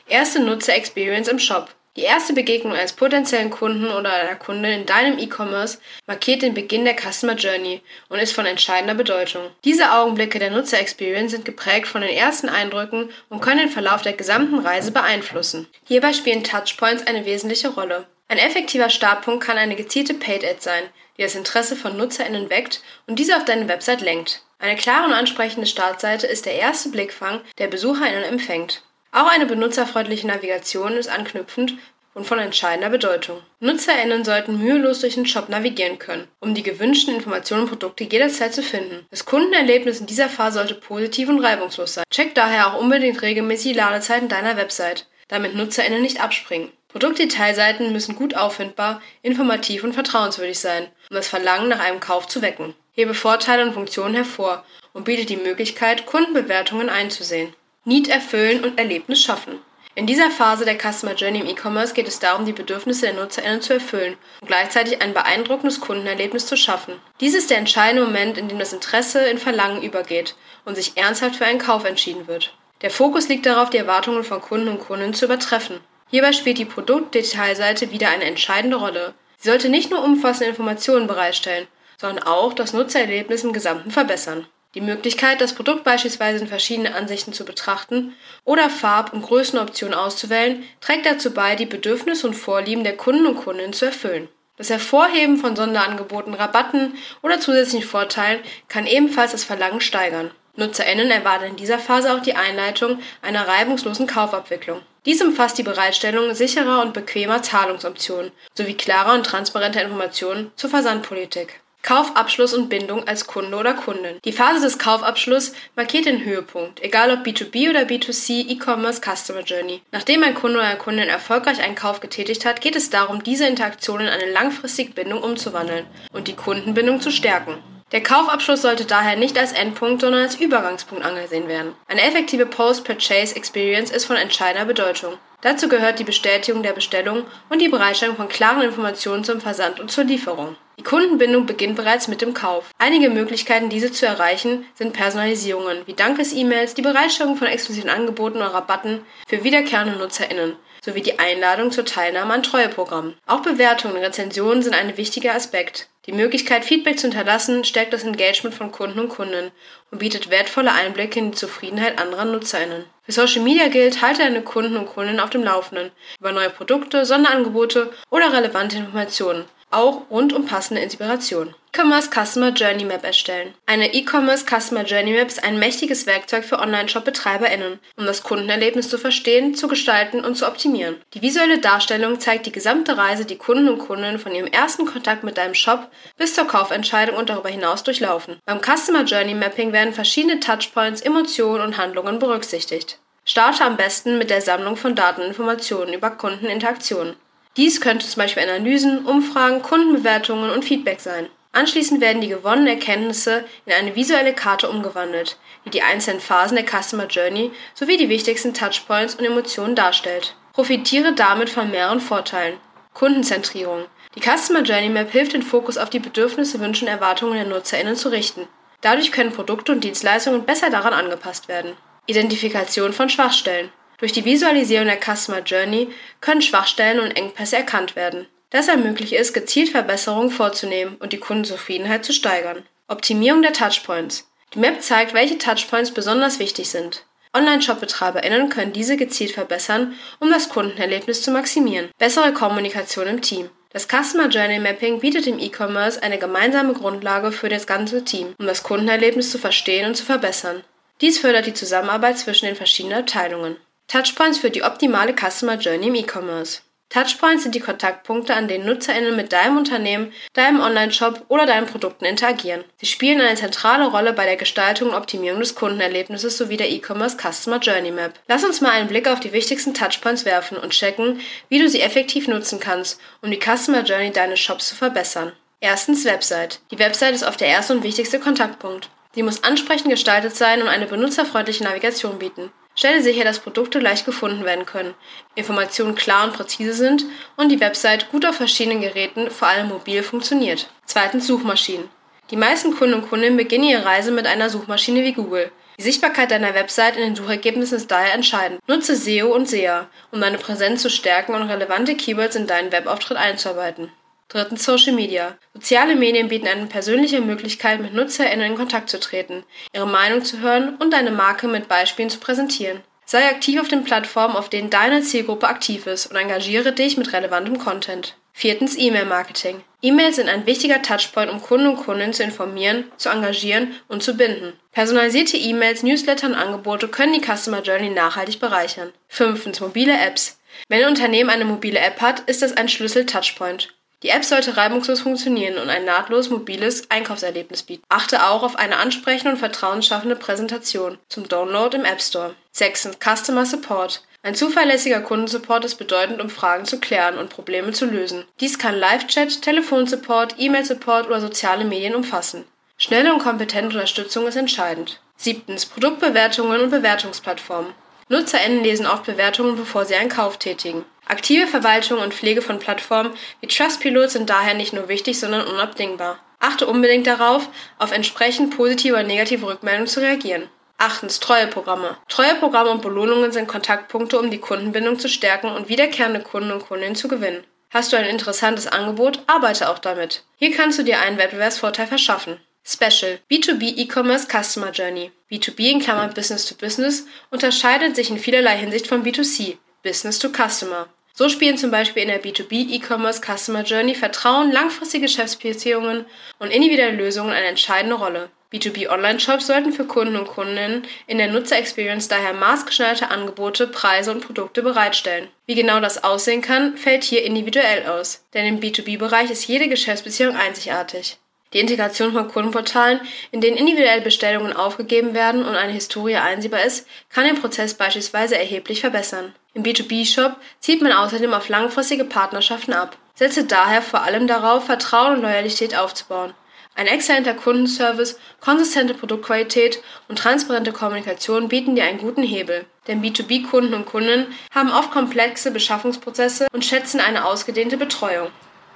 Erste 0.07 0.41
Nutzer-Experience 0.41 1.29
im 1.29 1.39
Shop. 1.39 1.71
Die 1.97 2.03
erste 2.03 2.35
Begegnung 2.35 2.75
eines 2.75 2.93
potenziellen 2.93 3.51
Kunden 3.51 3.89
oder 3.89 4.13
einer 4.13 4.35
Kundin 4.35 4.81
in 4.81 4.87
deinem 4.87 5.19
E-Commerce 5.19 5.79
markiert 6.07 6.43
den 6.43 6.53
Beginn 6.53 6.85
der 6.85 6.97
Customer 6.97 7.35
Journey 7.35 7.81
und 8.11 8.19
ist 8.19 8.35
von 8.35 8.45
entscheidender 8.45 8.95
Bedeutung. 8.95 9.45
Diese 9.65 9.93
Augenblicke 9.93 10.39
der 10.39 10.51
Nutzer 10.51 10.81
Experience 10.81 11.31
sind 11.31 11.47
geprägt 11.47 11.87
von 11.87 12.03
den 12.03 12.11
ersten 12.11 12.51
Eindrücken 12.51 13.11
und 13.31 13.41
können 13.41 13.61
den 13.61 13.71
Verlauf 13.71 14.03
der 14.03 14.15
gesamten 14.15 14.59
Reise 14.59 14.93
beeinflussen. 14.93 15.67
Hierbei 15.87 16.13
spielen 16.13 16.45
Touchpoints 16.45 17.07
eine 17.07 17.25
wesentliche 17.25 17.69
Rolle. 17.69 18.07
Ein 18.29 18.39
effektiver 18.39 18.91
Startpunkt 18.91 19.45
kann 19.45 19.59
eine 19.59 19.77
gezielte 19.77 20.15
Paid 20.15 20.45
Ad 20.45 20.57
sein, 20.61 20.85
die 21.17 21.23
das 21.23 21.35
Interesse 21.35 21.77
von 21.77 21.97
NutzerInnen 21.97 22.51
weckt 22.51 22.83
und 23.07 23.19
diese 23.19 23.37
auf 23.37 23.45
deine 23.45 23.69
Website 23.69 24.01
lenkt. 24.01 24.43
Eine 24.59 24.77
klare 24.77 25.07
und 25.07 25.13
ansprechende 25.13 25.67
Startseite 25.67 26.27
ist 26.27 26.47
der 26.47 26.55
erste 26.55 26.89
Blickfang, 26.89 27.43
der 27.59 27.69
BesucherInnen 27.69 28.25
empfängt. 28.25 28.83
Auch 29.13 29.31
eine 29.31 29.47
benutzerfreundliche 29.47 30.27
Navigation 30.27 30.95
ist 30.95 31.09
anknüpfend 31.09 31.75
und 32.15 32.27
von 32.27 32.39
entscheidender 32.39 32.91
Bedeutung. 32.91 33.43
NutzerInnen 33.61 34.25
sollten 34.25 34.59
mühelos 34.59 35.01
durch 35.01 35.15
den 35.15 35.27
Shop 35.27 35.49
navigieren 35.49 35.99
können, 35.99 36.29
um 36.41 36.55
die 36.55 36.63
gewünschten 36.63 37.15
Informationen 37.15 37.65
und 37.65 37.69
Produkte 37.69 38.05
jederzeit 38.05 38.55
zu 38.55 38.63
finden. 38.63 39.07
Das 39.11 39.27
Kundenerlebnis 39.27 40.01
in 40.01 40.07
dieser 40.07 40.29
Phase 40.29 40.59
sollte 40.59 40.75
positiv 40.75 41.29
und 41.29 41.41
reibungslos 41.41 41.95
sein. 41.95 42.05
Check 42.11 42.35
daher 42.35 42.69
auch 42.69 42.81
unbedingt 42.81 43.21
regelmäßig 43.21 43.73
die 43.73 43.79
Ladezeiten 43.79 44.29
deiner 44.29 44.57
Website, 44.57 45.07
damit 45.29 45.55
NutzerInnen 45.55 46.03
nicht 46.03 46.21
abspringen. 46.21 46.73
Produktdetailseiten 46.95 47.93
müssen 47.93 48.15
gut 48.15 48.37
auffindbar, 48.37 49.03
informativ 49.21 49.83
und 49.83 49.95
vertrauenswürdig 49.95 50.61
sein, 50.61 50.87
um 51.11 51.17
das 51.17 51.27
Verlangen 51.27 51.67
nach 51.67 51.81
einem 51.81 51.99
Kauf 51.99 52.29
zu 52.29 52.41
wecken. 52.41 52.73
Hebe 52.93 53.15
Vorteile 53.15 53.65
und 53.65 53.73
Funktionen 53.73 54.15
hervor 54.15 54.65
und 54.93 55.05
biete 55.05 55.25
die 55.25 55.37
Möglichkeit, 55.37 56.07
Kundenbewertungen 56.07 56.89
einzusehen. 56.89 57.53
Need 57.85 58.07
erfüllen 58.07 58.63
und 58.63 58.79
Erlebnis 58.79 59.21
schaffen. 59.21 59.59
In 59.97 60.07
dieser 60.07 60.31
Phase 60.31 60.65
der 60.65 60.79
Customer 60.79 61.15
Journey 61.17 61.41
im 61.41 61.49
E-Commerce 61.49 61.95
geht 61.95 62.07
es 62.07 62.21
darum, 62.21 62.47
die 62.47 62.53
Bedürfnisse 62.53 63.07
der 63.07 63.15
NutzerInnen 63.15 63.61
zu 63.61 63.73
erfüllen 63.73 64.17
und 64.41 64.47
gleichzeitig 64.47 65.03
ein 65.03 65.15
beeindruckendes 65.15 65.81
Kundenerlebnis 65.81 66.47
zu 66.47 66.57
schaffen. 66.57 66.95
Dies 67.21 67.35
ist 67.35 67.51
der 67.51 67.59
entscheidende 67.59 68.05
Moment, 68.05 68.39
in 68.39 68.47
dem 68.47 68.61
das 68.61 68.73
Interesse 68.73 69.25
in 69.25 69.39
Verlangen 69.39 69.83
übergeht 69.83 70.37
und 70.65 70.77
sich 70.77 70.97
ernsthaft 70.97 71.35
für 71.35 71.45
einen 71.45 71.59
Kauf 71.59 71.85
entschieden 71.85 72.29
wird. 72.29 72.55
Der 72.83 72.91
Fokus 72.91 73.29
liegt 73.29 73.47
darauf, 73.47 73.71
die 73.71 73.79
Erwartungen 73.79 74.23
von 74.23 74.41
Kunden 74.41 74.69
und 74.69 74.79
Kundinnen 74.79 75.15
zu 75.15 75.25
übertreffen. 75.25 75.81
Hierbei 76.15 76.33
spielt 76.33 76.59
die 76.59 76.65
Produktdetailseite 76.65 77.91
wieder 77.91 78.09
eine 78.09 78.23
entscheidende 78.23 78.77
Rolle. 78.77 79.15
Sie 79.37 79.49
sollte 79.49 79.69
nicht 79.69 79.91
nur 79.91 80.05
umfassende 80.05 80.49
Informationen 80.49 81.09
bereitstellen, 81.09 81.67
sondern 82.01 82.23
auch 82.25 82.53
das 82.53 82.73
Nutzererlebnis 82.73 83.43
im 83.43 83.53
Gesamten 83.53 83.91
verbessern. 83.91 84.47
Die 84.77 84.81
Möglichkeit, 84.81 85.41
das 85.41 85.57
Produkt 85.57 85.83
beispielsweise 85.83 86.45
in 86.45 86.47
verschiedene 86.47 86.95
Ansichten 86.95 87.33
zu 87.33 87.45
betrachten 87.45 88.15
oder 88.45 88.71
Farb- 88.71 89.13
und 89.13 89.23
Größenoptionen 89.23 89.99
auszuwählen, 89.99 90.63
trägt 90.81 91.05
dazu 91.05 91.35
bei, 91.35 91.57
die 91.57 91.67
Bedürfnisse 91.67 92.29
und 92.29 92.35
Vorlieben 92.35 92.85
der 92.85 92.97
Kunden 92.97 93.27
und 93.27 93.39
Kundinnen 93.39 93.73
zu 93.73 93.87
erfüllen. 93.87 94.29
Das 94.57 94.71
Hervorheben 94.71 95.37
von 95.39 95.57
Sonderangeboten, 95.57 96.35
Rabatten 96.35 96.95
oder 97.23 97.41
zusätzlichen 97.41 97.89
Vorteilen 97.89 98.39
kann 98.69 98.87
ebenfalls 98.87 99.33
das 99.33 99.43
Verlangen 99.43 99.81
steigern. 99.81 100.31
NutzerInnen 100.55 101.11
erwarten 101.11 101.47
in 101.47 101.57
dieser 101.57 101.81
Phase 101.81 102.15
auch 102.15 102.21
die 102.21 102.37
Einleitung 102.37 103.01
einer 103.21 103.49
reibungslosen 103.49 104.07
Kaufabwicklung. 104.07 104.81
Dies 105.07 105.21
umfasst 105.23 105.59
die 105.59 105.63
Bereitstellung 105.63 106.35
sicherer 106.35 106.81
und 106.81 106.95
bequemer 106.95 107.43
Zahlungsoptionen 107.43 108.33
sowie 108.55 108.75
klarer 108.75 109.15
und 109.15 109.27
transparenter 109.27 109.83
Informationen 109.83 110.51
zur 110.57 110.71
Versandpolitik. 110.71 111.61
Kaufabschluss 111.83 112.55
und 112.55 112.71
Bindung 112.71 113.07
als 113.07 113.27
Kunde 113.27 113.59
oder 113.59 113.75
Kundin. 113.75 114.19
Die 114.25 114.33
Phase 114.33 114.63
des 114.63 114.79
Kaufabschlusses 114.79 115.55
markiert 115.77 116.07
den 116.07 116.25
Höhepunkt, 116.25 116.83
egal 116.83 117.11
ob 117.11 117.27
B2B 117.27 117.69
oder 117.69 117.83
B2C 117.83 118.49
E-Commerce 118.49 119.03
Customer 119.03 119.43
Journey. 119.43 119.83
Nachdem 119.93 120.23
ein 120.23 120.35
Kunde 120.35 120.61
oder 120.61 120.69
eine 120.69 120.79
Kundin 120.79 121.11
erfolgreich 121.11 121.63
einen 121.63 121.75
Kauf 121.75 122.01
getätigt 122.01 122.47
hat, 122.47 122.63
geht 122.63 122.75
es 122.75 122.89
darum, 122.89 123.23
diese 123.23 123.47
Interaktion 123.47 124.01
in 124.01 124.09
eine 124.09 124.33
langfristige 124.33 124.95
Bindung 124.95 125.23
umzuwandeln 125.23 125.85
und 126.15 126.27
die 126.27 126.37
Kundenbindung 126.37 127.03
zu 127.03 127.11
stärken. 127.11 127.59
Der 127.93 128.03
Kaufabschluss 128.03 128.63
sollte 128.63 128.85
daher 128.85 129.17
nicht 129.17 129.39
als 129.39 129.53
Endpunkt, 129.53 130.01
sondern 130.01 130.23
als 130.23 130.41
Übergangspunkt 130.41 131.05
angesehen 131.05 131.49
werden. 131.49 131.75
Eine 131.87 132.03
effektive 132.03 132.47
Post-Purchase 132.47 133.37
Experience 133.37 133.91
ist 133.91 134.05
von 134.07 134.17
entscheidender 134.17 134.65
Bedeutung. 134.67 135.15
Dazu 135.43 135.69
gehört 135.69 135.99
die 135.99 136.05
Bestätigung 136.05 136.63
der 136.63 136.73
Bestellung 136.73 137.25
und 137.51 137.61
die 137.61 137.69
Bereitstellung 137.69 138.17
von 138.17 138.29
klaren 138.29 138.63
Informationen 138.63 139.25
zum 139.25 139.41
Versand 139.41 139.79
und 139.79 139.91
zur 139.91 140.05
Lieferung. 140.05 140.57
Die 140.79 140.83
Kundenbindung 140.83 141.47
beginnt 141.47 141.77
bereits 141.77 142.09
mit 142.09 142.21
dem 142.23 142.35
Kauf. 142.35 142.71
Einige 142.79 143.11
Möglichkeiten, 143.11 143.69
diese 143.69 143.93
zu 143.93 144.07
erreichen, 144.07 144.65
sind 144.75 144.93
Personalisierungen 144.93 145.83
wie 145.87 145.93
Dankes-E-Mails, 145.93 146.75
die 146.75 146.83
Bereitstellung 146.83 147.37
von 147.37 147.47
exklusiven 147.47 147.91
Angeboten 147.91 148.39
oder 148.39 148.55
Rabatten 148.55 149.05
für 149.29 149.45
wiederkehrende 149.45 149.99
NutzerInnen 149.99 150.57
sowie 150.85 151.01
die 151.01 151.19
Einladung 151.19 151.71
zur 151.71 151.87
Teilnahme 151.87 152.35
an 152.35 152.43
Treueprogrammen. 152.43 153.15
Auch 153.27 153.41
Bewertungen 153.41 153.97
und 153.97 154.03
Rezensionen 154.03 154.63
sind 154.63 154.75
ein 154.75 154.97
wichtiger 154.97 155.35
Aspekt. 155.35 155.89
Die 156.07 156.13
Möglichkeit, 156.13 156.67
Feedback 156.67 156.99
zu 156.99 157.09
hinterlassen, 157.09 157.65
stärkt 157.65 157.95
das 157.95 158.05
Engagement 158.05 158.55
von 158.55 158.71
Kunden 158.71 158.99
und 158.99 159.09
Kundinnen 159.09 159.53
und 159.91 159.99
bietet 159.99 160.29
wertvolle 160.29 160.73
Einblicke 160.73 161.19
in 161.19 161.31
die 161.31 161.37
Zufriedenheit 161.37 161.99
anderer 161.99 162.27
NutzerInnen. 162.27 162.85
Für 163.05 163.13
Social 163.13 163.43
Media 163.43 163.69
gilt, 163.69 164.03
halte 164.03 164.21
deine 164.21 164.43
Kunden 164.43 164.77
und 164.77 164.87
Kundinnen 164.87 165.21
auf 165.21 165.31
dem 165.31 165.45
Laufenden 165.45 165.93
über 166.21 166.33
neue 166.33 166.51
Produkte, 166.51 167.07
Sonderangebote 167.07 167.91
oder 168.11 168.33
relevante 168.33 168.77
Informationen 168.77 169.47
auch 169.75 170.11
rund 170.11 170.33
um 170.33 170.47
passende 170.47 170.81
Inspiration. 170.81 171.55
E-Commerce 171.77 172.09
Customer 172.09 172.51
Journey 172.51 172.85
Map 172.85 173.03
erstellen. 173.03 173.53
Eine 173.67 173.95
E-Commerce 173.95 174.45
Customer 174.47 174.85
Journey 174.85 175.13
Map 175.13 175.27
ist 175.27 175.43
ein 175.43 175.59
mächtiges 175.59 176.07
Werkzeug 176.07 176.45
für 176.45 176.61
Online-Shop-BetreiberInnen, 176.61 177.81
um 177.97 178.07
das 178.07 178.23
Kundenerlebnis 178.23 178.89
zu 178.89 178.97
verstehen, 178.97 179.57
zu 179.57 179.67
gestalten 179.67 180.25
und 180.25 180.37
zu 180.37 180.47
optimieren. 180.47 181.03
Die 181.15 181.23
visuelle 181.23 181.59
Darstellung 181.59 182.21
zeigt 182.21 182.47
die 182.47 182.53
gesamte 182.53 182.97
Reise, 182.97 183.25
die 183.25 183.39
Kunden 183.39 183.69
und 183.69 183.79
Kundinnen 183.79 184.21
von 184.21 184.33
ihrem 184.33 184.47
ersten 184.47 184.87
Kontakt 184.87 185.25
mit 185.25 185.37
deinem 185.37 185.55
Shop 185.55 185.89
bis 186.17 186.35
zur 186.35 186.47
Kaufentscheidung 186.47 187.17
und 187.17 187.29
darüber 187.29 187.49
hinaus 187.49 187.83
durchlaufen. 187.83 188.39
Beim 188.47 188.61
Customer 188.61 189.03
Journey 189.03 189.35
Mapping 189.35 189.73
werden 189.73 189.93
verschiedene 189.93 190.39
Touchpoints, 190.39 191.01
Emotionen 191.01 191.65
und 191.65 191.77
Handlungen 191.77 192.21
berücksichtigt. 192.21 193.01
Starte 193.25 193.65
am 193.65 193.77
besten 193.77 194.19
mit 194.19 194.31
der 194.31 194.43
Sammlung 194.43 194.77
von 194.77 194.95
Daten 194.95 195.23
und 195.23 195.29
Informationen 195.29 195.95
über 195.95 196.11
Kundeninteraktionen. 196.11 197.17
Dies 197.57 197.81
könnte 197.81 198.07
zum 198.07 198.21
Beispiel 198.21 198.43
Analysen, 198.43 199.07
Umfragen, 199.07 199.63
Kundenbewertungen 199.63 200.51
und 200.51 200.65
Feedback 200.65 201.01
sein. 201.01 201.29
Anschließend 201.53 202.01
werden 202.01 202.21
die 202.21 202.29
gewonnenen 202.29 202.67
Erkenntnisse 202.67 203.45
in 203.65 203.73
eine 203.73 203.95
visuelle 203.95 204.35
Karte 204.35 204.69
umgewandelt, 204.69 205.39
die 205.65 205.71
die 205.71 205.83
einzelnen 205.83 206.19
Phasen 206.19 206.57
der 206.57 206.67
Customer 206.67 207.07
Journey 207.07 207.53
sowie 207.75 207.97
die 207.97 208.09
wichtigsten 208.09 208.55
Touchpoints 208.55 209.15
und 209.15 209.25
Emotionen 209.25 209.77
darstellt. 209.77 210.35
Profitiere 210.53 211.13
damit 211.13 211.51
von 211.51 211.71
mehreren 211.71 212.01
Vorteilen. 212.01 212.59
Kundenzentrierung. 212.93 213.85
Die 214.17 214.21
Customer 214.21 214.63
Journey 214.63 214.89
Map 214.89 215.13
hilft, 215.13 215.33
den 215.33 215.43
Fokus 215.43 215.79
auf 215.79 215.91
die 215.91 216.01
Bedürfnisse, 216.01 216.59
Wünsche 216.59 216.85
und 216.85 216.91
Erwartungen 216.91 217.35
der 217.35 217.47
NutzerInnen 217.47 217.97
zu 217.97 218.09
richten. 218.09 218.49
Dadurch 218.81 219.13
können 219.13 219.33
Produkte 219.33 219.71
und 219.71 219.83
Dienstleistungen 219.83 220.45
besser 220.45 220.71
daran 220.71 220.93
angepasst 220.93 221.47
werden. 221.47 221.77
Identifikation 222.07 222.93
von 222.93 223.09
Schwachstellen. 223.09 223.71
Durch 223.99 224.13
die 224.13 224.25
Visualisierung 224.25 224.87
der 224.87 225.01
Customer 225.01 225.41
Journey 225.41 225.89
können 226.21 226.43
Schwachstellen 226.43 227.01
und 227.01 227.17
Engpässe 227.17 227.57
erkannt 227.57 227.97
werden. 227.97 228.27
Das 228.51 228.69
ermöglicht 228.69 229.13
es, 229.13 229.33
gezielt 229.33 229.71
Verbesserungen 229.71 230.31
vorzunehmen 230.31 230.97
und 230.97 231.13
die 231.13 231.19
Kundenzufriedenheit 231.19 232.05
zu 232.05 232.13
steigern. 232.13 232.65
Optimierung 232.89 233.43
der 233.43 233.53
Touchpoints. 233.53 234.31
Die 234.55 234.59
Map 234.59 234.83
zeigt, 234.83 235.15
welche 235.15 235.39
Touchpoints 235.39 235.93
besonders 235.93 236.39
wichtig 236.39 236.69
sind. 236.69 237.05
Online-Shop-BetreiberInnen 237.33 238.49
können 238.49 238.73
diese 238.73 238.97
gezielt 238.97 239.33
verbessern, 239.33 239.95
um 240.21 240.31
das 240.31 240.49
Kundenerlebnis 240.49 241.23
zu 241.23 241.33
maximieren. 241.33 241.91
Bessere 241.99 242.33
Kommunikation 242.33 243.09
im 243.09 243.23
Team. 243.23 243.51
Das 243.71 243.89
Customer 243.89 244.29
Journey 244.29 244.61
Mapping 244.61 245.01
bietet 245.01 245.27
im 245.27 245.41
E-Commerce 245.41 246.01
eine 246.01 246.19
gemeinsame 246.19 246.75
Grundlage 246.75 247.33
für 247.33 247.49
das 247.49 247.67
ganze 247.67 248.05
Team, 248.05 248.35
um 248.39 248.47
das 248.47 248.63
Kundenerlebnis 248.63 249.33
zu 249.33 249.39
verstehen 249.39 249.87
und 249.87 249.97
zu 249.97 250.05
verbessern. 250.05 250.63
Dies 251.01 251.19
fördert 251.19 251.47
die 251.47 251.55
Zusammenarbeit 251.55 252.19
zwischen 252.19 252.47
den 252.47 252.55
verschiedenen 252.55 253.01
Abteilungen. 253.01 253.57
Touchpoints 253.95 254.39
für 254.39 254.51
die 254.51 254.65
optimale 254.65 255.15
Customer 255.15 255.55
Journey 255.55 255.87
im 255.87 255.95
E-Commerce. 255.95 256.63
Touchpoints 256.89 257.45
sind 257.45 257.55
die 257.55 257.61
Kontaktpunkte, 257.61 258.35
an 258.35 258.49
denen 258.49 258.67
NutzerInnen 258.67 259.15
mit 259.15 259.33
deinem 259.33 259.57
Unternehmen, 259.57 260.13
deinem 260.33 260.61
Online-Shop 260.61 261.27
oder 261.29 261.47
deinen 261.47 261.69
Produkten 261.69 262.05
interagieren. 262.05 262.65
Sie 262.81 262.87
spielen 262.87 263.21
eine 263.21 263.37
zentrale 263.37 263.87
Rolle 263.87 264.13
bei 264.13 264.25
der 264.25 264.35
Gestaltung 264.35 264.89
und 264.89 264.97
Optimierung 264.97 265.39
des 265.39 265.55
Kundenerlebnisses 265.55 266.37
sowie 266.37 266.57
der 266.57 266.71
E-Commerce 266.71 267.17
Customer 267.17 267.61
Journey 267.61 267.93
Map. 267.93 268.15
Lass 268.27 268.43
uns 268.43 268.61
mal 268.61 268.73
einen 268.73 268.89
Blick 268.89 269.07
auf 269.07 269.21
die 269.21 269.33
wichtigsten 269.33 269.75
Touchpoints 269.75 270.25
werfen 270.25 270.59
und 270.59 270.73
checken, 270.73 271.21
wie 271.49 271.61
du 271.61 271.69
sie 271.69 271.81
effektiv 271.81 272.27
nutzen 272.27 272.59
kannst, 272.59 273.01
um 273.23 273.31
die 273.31 273.39
Customer 273.39 273.85
Journey 273.85 274.11
deines 274.11 274.41
Shops 274.41 274.71
zu 274.71 274.75
verbessern. 274.75 275.31
Erstens 275.61 276.05
Website. 276.05 276.59
Die 276.73 276.81
Website 276.81 277.15
ist 277.15 277.23
oft 277.23 277.41
der 277.41 277.47
erste 277.47 277.75
und 277.75 277.85
wichtigste 277.85 278.19
Kontaktpunkt. 278.19 278.91
Sie 279.15 279.23
muss 279.23 279.45
ansprechend 279.45 279.89
gestaltet 279.89 280.35
sein 280.35 280.63
und 280.63 280.67
eine 280.67 280.87
benutzerfreundliche 280.87 281.63
Navigation 281.63 282.19
bieten. 282.19 282.51
Stelle 282.75 283.03
sicher, 283.03 283.25
dass 283.25 283.39
Produkte 283.39 283.79
leicht 283.79 284.05
gefunden 284.05 284.45
werden 284.45 284.67
können, 284.67 284.95
Informationen 285.37 285.95
klar 285.95 286.25
und 286.25 286.33
präzise 286.33 286.75
sind 286.75 287.05
und 287.37 287.51
die 287.51 287.61
Website 287.61 288.11
gut 288.11 288.27
auf 288.27 288.37
verschiedenen 288.37 288.81
Geräten, 288.81 289.31
vor 289.31 289.49
allem 289.49 289.69
mobil, 289.69 290.03
funktioniert. 290.03 290.69
Zweitens 290.85 291.27
Suchmaschinen. 291.27 291.89
Die 292.31 292.37
meisten 292.37 292.75
Kunden 292.75 292.95
und 292.95 293.09
Kundinnen 293.09 293.37
beginnen 293.37 293.65
ihre 293.65 293.85
Reise 293.85 294.11
mit 294.11 294.27
einer 294.27 294.51
Suchmaschine 294.51 295.03
wie 295.03 295.13
Google. 295.13 295.53
Die 295.79 295.83
Sichtbarkeit 295.83 296.31
deiner 296.31 296.55
Website 296.55 296.97
in 296.97 297.03
den 297.03 297.17
Suchergebnissen 297.17 297.77
ist 297.77 297.91
daher 297.91 298.15
entscheidend. 298.15 298.61
Nutze 298.67 298.97
SEO 298.97 299.35
und 299.35 299.49
SEA, 299.49 299.89
um 300.11 300.21
deine 300.21 300.39
Präsenz 300.39 300.83
zu 300.83 300.91
stärken 300.91 301.35
und 301.35 301.43
relevante 301.43 301.97
Keywords 301.97 302.37
in 302.37 302.47
deinen 302.47 302.73
Webauftritt 302.73 303.17
einzuarbeiten. 303.17 303.91
Drittens 304.35 304.65
Social 304.65 304.95
Media. 304.95 305.39
Soziale 305.53 305.95
Medien 305.95 306.27
bieten 306.27 306.49
eine 306.49 306.67
persönliche 306.67 307.21
Möglichkeit, 307.21 307.81
mit 307.81 307.95
NutzerInnen 307.95 308.51
in 308.51 308.57
Kontakt 308.57 308.91
zu 308.91 308.99
treten, 308.99 309.45
ihre 309.73 309.87
Meinung 309.87 310.25
zu 310.25 310.41
hören 310.41 310.75
und 310.81 310.93
deine 310.93 311.13
Marke 311.13 311.47
mit 311.47 311.69
Beispielen 311.69 312.11
zu 312.11 312.19
präsentieren. 312.19 312.81
Sei 313.07 313.29
aktiv 313.29 313.61
auf 313.61 313.69
den 313.69 313.85
Plattformen, 313.85 314.35
auf 314.35 314.49
denen 314.49 314.71
deine 314.71 315.03
Zielgruppe 315.03 315.47
aktiv 315.47 315.87
ist 315.87 316.07
und 316.07 316.17
engagiere 316.17 316.73
dich 316.73 316.97
mit 316.97 317.13
relevantem 317.13 317.61
Content. 317.61 318.17
Viertens 318.33 318.77
E-Mail-Marketing. 318.77 319.63
E-Mails 319.83 320.17
sind 320.17 320.29
ein 320.29 320.47
wichtiger 320.47 320.83
Touchpoint, 320.83 321.31
um 321.31 321.41
Kunden 321.41 321.69
und 321.69 321.77
Kundinnen 321.77 322.13
zu 322.13 322.25
informieren, 322.25 322.91
zu 322.97 323.11
engagieren 323.11 323.77
und 323.87 324.03
zu 324.03 324.17
binden. 324.17 324.55
Personalisierte 324.73 325.37
E-Mails, 325.37 325.85
Newsletter 325.85 326.27
und 326.27 326.35
Angebote 326.35 326.89
können 326.89 327.13
die 327.13 327.25
Customer 327.25 327.63
Journey 327.63 327.91
nachhaltig 327.91 328.41
bereichern. 328.41 328.93
Fünftens 329.07 329.61
Mobile 329.61 329.97
Apps. 329.97 330.41
Wenn 330.69 330.83
ein 330.83 330.89
Unternehmen 330.89 331.31
eine 331.31 331.45
mobile 331.45 331.79
App 331.79 332.01
hat, 332.01 332.29
ist 332.29 332.43
das 332.43 332.57
ein 332.57 332.69
Schlüssel-Touchpoint. 332.69 333.73
Die 334.05 334.11
App 334.11 334.23
sollte 334.23 334.59
reibungslos 334.59 335.01
funktionieren 335.01 335.57
und 335.57 335.71
ein 335.71 335.87
nahtlos 335.87 336.29
mobiles 336.29 336.91
Einkaufserlebnis 336.91 337.63
bieten. 337.63 337.83
Achte 337.89 338.27
auch 338.27 338.43
auf 338.43 338.55
eine 338.57 338.77
ansprechende 338.77 339.33
und 339.33 339.39
vertrauensschaffende 339.39 340.15
Präsentation 340.15 340.99
zum 341.09 341.27
Download 341.27 341.75
im 341.75 341.87
App 341.87 342.03
Store. 342.03 342.35
Sechstens 342.53 342.99
Customer 343.03 343.47
Support. 343.47 344.03
Ein 344.23 344.35
zuverlässiger 344.35 345.01
Kundensupport 345.01 345.65
ist 345.65 345.77
bedeutend, 345.77 346.21
um 346.21 346.29
Fragen 346.29 346.67
zu 346.67 346.81
klären 346.81 347.17
und 347.17 347.31
Probleme 347.31 347.73
zu 347.73 347.87
lösen. 347.87 348.27
Dies 348.41 348.59
kann 348.59 348.79
Live-Chat, 348.79 349.41
Telefonsupport, 349.41 350.35
E-Mail-Support 350.37 351.07
oder 351.07 351.23
soziale 351.23 351.65
Medien 351.65 351.95
umfassen. 351.95 352.45
Schnelle 352.77 353.11
und 353.11 353.23
kompetente 353.23 353.75
Unterstützung 353.75 354.27
ist 354.27 354.37
entscheidend. 354.37 355.01
Siebtens 355.17 355.65
Produktbewertungen 355.65 356.61
und 356.61 356.71
Bewertungsplattformen. 356.71 357.73
NutzerInnen 358.11 358.63
lesen 358.63 358.87
oft 358.87 359.07
Bewertungen, 359.07 359.57
bevor 359.57 359.87
sie 359.87 359.95
einen 359.95 360.11
Kauf 360.11 360.37
tätigen. 360.37 360.85
Aktive 361.07 361.47
Verwaltung 361.47 361.99
und 362.01 362.15
Pflege 362.15 362.43
von 362.43 362.59
Plattformen 362.59 363.13
wie 363.41 363.47
Trustpilot 363.47 364.11
sind 364.11 364.31
daher 364.31 364.55
nicht 364.55 364.73
nur 364.73 364.89
wichtig, 364.89 365.19
sondern 365.19 365.47
unabdingbar. 365.47 366.19
Achte 366.41 366.67
unbedingt 366.67 367.07
darauf, 367.07 367.49
auf 367.79 367.93
entsprechend 367.93 368.57
positive 368.57 368.95
oder 368.95 369.03
negative 369.03 369.47
Rückmeldungen 369.47 369.87
zu 369.87 370.01
reagieren. 370.01 370.49
Achtens 370.79 371.21
Treueprogramme. 371.21 371.97
Treueprogramme 372.09 372.71
und 372.71 372.83
Belohnungen 372.83 373.33
sind 373.33 373.49
Kontaktpunkte, 373.49 374.19
um 374.19 374.31
die 374.31 374.41
Kundenbindung 374.41 374.99
zu 374.99 375.09
stärken 375.09 375.49
und 375.49 375.69
wiederkehrende 375.69 376.21
Kunden 376.21 376.51
und 376.51 376.67
Kundinnen 376.67 376.97
zu 376.97 377.09
gewinnen. 377.09 377.45
Hast 377.71 377.93
du 377.93 377.97
ein 377.97 378.07
interessantes 378.07 378.67
Angebot, 378.67 379.23
arbeite 379.27 379.69
auch 379.69 379.79
damit. 379.79 380.25
Hier 380.37 380.55
kannst 380.55 380.79
du 380.79 380.83
dir 380.83 381.01
einen 381.01 381.19
Wettbewerbsvorteil 381.19 381.87
verschaffen. 381.87 382.39
Special 382.67 383.19
B2B 383.31 383.77
E-Commerce 383.77 384.27
Customer 384.27 384.71
Journey. 384.71 385.13
B2B 385.31 385.71
in 385.71 385.81
Klammern 385.81 386.15
Business 386.15 386.47
to 386.47 386.55
Business 386.55 387.07
unterscheidet 387.31 387.97
sich 387.97 388.11
in 388.11 388.19
vielerlei 388.19 388.57
Hinsicht 388.57 388.87
von 388.87 389.05
B2C, 389.05 389.59
Business 389.83 390.19
to 390.19 390.31
Customer. 390.31 390.89
So 391.17 391.29
spielen 391.29 391.57
zum 391.57 391.71
Beispiel 391.71 392.03
in 392.03 392.09
der 392.09 392.21
B2B 392.21 392.71
E-Commerce 392.73 393.21
Customer 393.21 393.63
Journey 393.63 393.95
Vertrauen, 393.95 394.51
langfristige 394.51 395.05
Geschäftsbeziehungen 395.05 396.07
und 396.41 396.51
individuelle 396.51 396.97
Lösungen 396.97 397.31
eine 397.31 397.47
entscheidende 397.47 397.95
Rolle. 397.95 398.31
B2B 398.53 398.89
Online-Shops 398.89 399.47
sollten 399.47 399.73
für 399.73 399.85
Kunden 399.85 400.17
und 400.17 400.27
Kundinnen 400.27 400.85
in 401.07 401.19
der 401.19 401.29
Nutzer-Experience 401.29 402.09
daher 402.09 402.33
maßgeschneiderte 402.33 403.13
Angebote, 403.13 403.69
Preise 403.69 404.11
und 404.11 404.27
Produkte 404.27 404.63
bereitstellen. 404.63 405.29
Wie 405.47 405.55
genau 405.55 405.79
das 405.79 406.03
aussehen 406.03 406.43
kann, 406.43 406.77
fällt 406.77 407.05
hier 407.05 407.23
individuell 407.23 407.87
aus, 407.87 408.25
denn 408.35 408.47
im 408.47 408.59
B2B-Bereich 408.59 409.31
ist 409.31 409.47
jede 409.47 409.69
Geschäftsbeziehung 409.69 410.35
einzigartig. 410.35 411.19
Die 411.53 411.61
Integration 411.61 412.13
von 412.13 412.27
Kundenportalen, 412.27 413.01
in 413.31 413.41
denen 413.41 413.57
individuelle 413.57 414.03
Bestellungen 414.03 414.53
aufgegeben 414.53 415.15
werden 415.15 415.45
und 415.45 415.55
eine 415.55 415.73
Historie 415.73 416.17
einsehbar 416.17 416.65
ist, 416.65 416.89
kann 417.11 417.25
den 417.25 417.41
Prozess 417.41 417.75
beispielsweise 417.75 418.37
erheblich 418.37 418.81
verbessern. 418.81 419.33
Im 419.55 419.63
B2B-Shop 419.63 420.37
zieht 420.61 420.83
man 420.83 420.93
außerdem 420.93 421.33
auf 421.33 421.49
langfristige 421.49 422.05
Partnerschaften 422.05 422.73
ab. 422.73 422.97
Setze 423.15 423.45
daher 423.45 423.83
vor 423.83 424.03
allem 424.03 424.27
darauf, 424.27 424.67
Vertrauen 424.67 425.15
und 425.15 425.23
Loyalität 425.23 425.77
aufzubauen. 425.77 426.35
Ein 426.77 426.89
exzellenter 426.89 427.35
Kundenservice, 427.35 428.19
konsistente 428.41 428.95
Produktqualität 428.95 429.81
und 430.09 430.19
transparente 430.19 430.73
Kommunikation 430.73 431.47
bieten 431.47 431.77
dir 431.77 431.85
einen 431.85 431.99
guten 431.99 432.25
Hebel. 432.25 432.67
Denn 432.89 433.01
B2B-Kunden 433.01 433.75
und 433.75 433.87
Kunden 433.87 434.27
haben 434.53 434.73
oft 434.73 434.91
komplexe 434.91 435.53
Beschaffungsprozesse 435.53 436.49
und 436.53 436.65
schätzen 436.65 436.99
eine 436.99 437.25
ausgedehnte 437.25 437.77
Betreuung. 437.77 438.31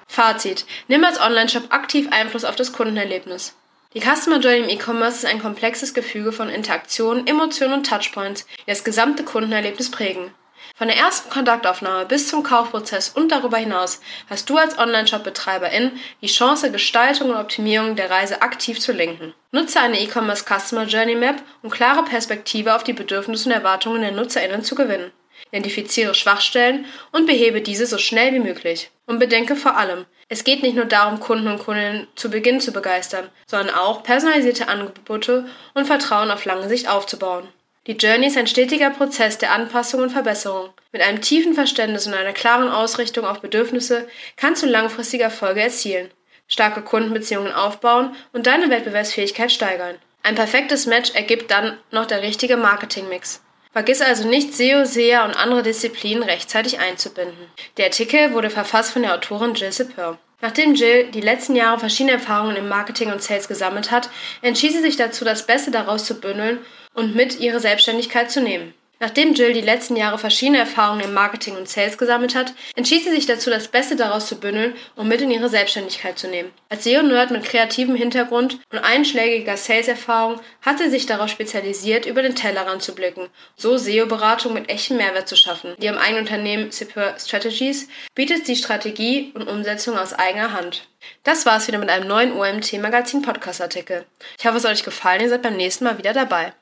Fazit. 0.07 0.65
Nimm 0.87 1.05
als 1.05 1.21
Online-Shop 1.21 1.65
aktiv 1.71 2.09
Einfluss 2.13 2.45
auf 2.45 2.55
das 2.55 2.73
Kundenerlebnis. 2.73 3.57
Die 3.95 4.01
Customer 4.01 4.39
Journey 4.39 4.61
im 4.61 4.69
E-Commerce 4.69 5.19
ist 5.19 5.27
ein 5.27 5.41
komplexes 5.43 5.93
Gefüge 5.93 6.31
von 6.31 6.49
Interaktionen, 6.49 7.27
Emotionen 7.27 7.75
und 7.75 7.87
Touchpoints, 7.87 8.47
die 8.61 8.71
das 8.71 8.85
gesamte 8.85 9.25
Kundenerlebnis 9.25 9.91
prägen. 9.91 10.31
Von 10.77 10.89
der 10.89 10.97
ersten 10.97 11.31
Kontaktaufnahme 11.31 12.07
bis 12.07 12.29
zum 12.29 12.43
Kaufprozess 12.43 13.11
und 13.11 13.33
darüber 13.33 13.57
hinaus 13.57 14.01
hast 14.29 14.49
du 14.49 14.57
als 14.57 14.79
Online-Shop-Betreiberin 14.79 15.93
die 16.23 16.27
Chance, 16.27 16.71
Gestaltung 16.71 17.31
und 17.31 17.37
Optimierung 17.37 17.97
der 17.97 18.11
Reise 18.11 18.43
aktiv 18.43 18.81
zu 18.81 18.93
lenken. 18.93 19.35
Nutze 19.51 19.81
eine 19.81 20.01
E-Commerce 20.01 20.45
Customer 20.45 20.85
Journey 20.85 21.15
Map, 21.15 21.43
um 21.63 21.71
klare 21.71 22.05
Perspektive 22.05 22.75
auf 22.75 22.85
die 22.85 22.93
Bedürfnisse 22.93 23.49
und 23.49 23.55
Erwartungen 23.55 24.03
der 24.03 24.13
NutzerInnen 24.13 24.63
zu 24.63 24.75
gewinnen. 24.75 25.11
Identifiziere 25.51 26.15
Schwachstellen 26.15 26.87
und 27.13 27.27
behebe 27.27 27.61
diese 27.61 27.87
so 27.87 27.99
schnell 27.99 28.35
wie 28.35 28.41
möglich. 28.41 28.91
Und 29.07 29.19
bedenke 29.19 29.57
vor 29.57 29.77
allem, 29.77 30.05
es 30.29 30.45
geht 30.45 30.63
nicht 30.63 30.77
nur 30.77 30.85
darum, 30.85 31.21
Kunden 31.21 31.49
und 31.49 31.59
Kundinnen 31.59 32.07
zu 32.15 32.29
Beginn 32.29 32.61
zu 32.61 32.73
begeistern, 32.73 33.31
sondern 33.47 33.75
auch 33.75 34.03
personalisierte 34.03 34.69
Angebote 34.69 35.47
und 35.73 35.87
Vertrauen 35.87 36.31
auf 36.31 36.45
lange 36.45 36.69
Sicht 36.69 36.89
aufzubauen. 36.89 37.49
Die 37.89 37.97
Journey 37.97 38.27
ist 38.27 38.37
ein 38.37 38.47
stetiger 38.47 38.91
Prozess 38.91 39.39
der 39.39 39.51
Anpassung 39.51 40.03
und 40.03 40.11
Verbesserung. 40.11 40.69
Mit 40.93 41.01
einem 41.01 41.23
tiefen 41.23 41.55
Verständnis 41.55 42.07
und 42.07 42.13
einer 42.13 42.35
klaren 42.35 42.69
Ausrichtung 42.69 43.25
auf 43.25 43.41
Bedürfnisse 43.41 44.07
kannst 44.37 44.63
du 44.63 44.67
langfristige 44.67 45.25
Erfolge 45.25 45.63
erzielen, 45.63 46.11
starke 46.49 46.83
Kundenbeziehungen 46.83 47.51
aufbauen 47.51 48.15
und 48.35 48.47
deine 48.47 48.69
Wettbewerbsfähigkeit 48.69 49.51
steigern. 49.51 49.95
Ein 50.23 50.35
perfektes 50.35 50.85
Match 50.85 51.15
ergibt 51.15 51.51
dann 51.51 51.79
noch 51.91 52.05
der 52.05 52.21
richtige 52.21 52.59
Marketingmix. 52.59 53.43
Vergiss 53.73 54.03
also 54.03 54.29
nicht, 54.29 54.55
SEO, 54.55 54.85
SEA 54.85 55.25
und 55.25 55.33
andere 55.33 55.63
Disziplinen 55.63 56.23
rechtzeitig 56.23 56.81
einzubinden. 56.81 57.51
Der 57.79 57.87
Artikel 57.87 58.35
wurde 58.35 58.51
verfasst 58.51 58.93
von 58.93 59.01
der 59.01 59.15
Autorin 59.15 59.55
Jill 59.55 59.73
Sepper. 59.73 60.19
Nachdem 60.43 60.75
Jill 60.75 61.11
die 61.11 61.23
letzten 61.23 61.57
Jahre 61.57 61.81
verschiedene 61.81 62.13
Erfahrungen 62.13 62.57
im 62.57 62.69
Marketing 62.69 63.11
und 63.11 63.23
Sales 63.23 63.49
gesammelt 63.49 63.91
hat, 63.91 64.11
entschied 64.43 64.73
sie 64.73 64.83
sich 64.83 64.97
dazu, 64.97 65.25
das 65.25 65.47
Beste 65.47 65.71
daraus 65.71 66.05
zu 66.05 66.21
bündeln 66.21 66.61
und 66.99 67.15
mit 67.15 67.41
ihre 67.41 67.61
Selbstständigkeit 67.61 68.31
zu 68.31 68.41
nehmen. 68.41 68.75
Nachdem 69.01 69.35
Jill 69.35 69.53
die 69.53 69.61
letzten 69.61 69.95
Jahre 69.95 70.19
verschiedene 70.19 70.59
Erfahrungen 70.59 71.05
im 71.05 71.15
Marketing 71.15 71.57
und 71.57 71.69
Sales 71.69 71.99
gesammelt 71.99 72.35
hat, 72.35 72.53
entschied 72.75 73.05
sie 73.05 73.11
sich 73.11 73.27
dazu, 73.27 73.49
das 73.49 73.69
Beste 73.69 73.95
daraus 73.95 74.27
zu 74.27 74.41
bündeln 74.41 74.75
und 74.97 75.07
mit 75.07 75.21
in 75.21 75.31
ihre 75.31 75.49
Selbstständigkeit 75.49 76.19
zu 76.19 76.27
nehmen. 76.27 76.51
Als 76.69 76.83
SEO-Nerd 76.83 77.31
mit 77.31 77.45
kreativem 77.45 77.95
Hintergrund 77.95 78.59
und 78.73 78.79
einschlägiger 78.81 79.57
Sales-Erfahrung 79.57 80.41
hat 80.63 80.79
sie 80.79 80.91
sich 80.91 81.07
darauf 81.07 81.29
spezialisiert, 81.31 82.07
über 82.07 82.23
den 82.23 82.35
Tellerrand 82.35 82.83
zu 82.83 82.93
blicken, 82.93 83.29
so 83.55 83.77
SEO-Beratung 83.77 84.53
mit 84.53 84.69
echtem 84.69 84.97
Mehrwert 84.97 85.29
zu 85.29 85.37
schaffen. 85.37 85.77
Ihrem 85.79 85.99
eigenen 85.99 86.25
Unternehmen 86.25 86.73
Super 86.73 87.15
Strategies 87.21 87.89
bietet 88.17 88.47
sie 88.47 88.57
Strategie 88.57 89.31
und 89.35 89.49
Umsetzung 89.49 89.97
aus 89.97 90.13
eigener 90.13 90.53
Hand. 90.53 90.89
Das 91.23 91.47
war's 91.47 91.69
wieder 91.69 91.79
mit 91.79 91.89
einem 91.89 92.09
neuen 92.09 92.33
OMT 92.33 92.73
Magazin 92.81 93.23
Podcast 93.23 93.61
Artikel. 93.61 94.07
Ich 94.37 94.45
hoffe, 94.45 94.57
es 94.57 94.65
hat 94.65 94.73
euch 94.73 94.83
gefallen, 94.83 95.21
ihr 95.21 95.29
seid 95.29 95.43
beim 95.43 95.57
nächsten 95.57 95.85
Mal 95.85 95.99
wieder 95.99 96.13
dabei. 96.13 96.53